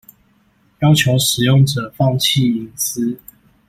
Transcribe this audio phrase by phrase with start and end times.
[0.79, 3.19] 要求使用者放棄隱私